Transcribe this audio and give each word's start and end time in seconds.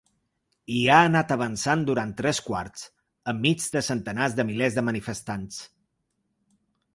I 0.75 0.77
ha 0.93 1.01
anat 1.09 1.33
avançant 1.35 1.83
durant 1.89 2.13
tres 2.21 2.39
quarts, 2.47 2.87
enmig 3.35 3.67
de 3.77 3.85
centenars 3.89 4.39
de 4.41 4.47
milers 4.49 4.79
de 4.79 4.85
manifestants. 4.89 5.61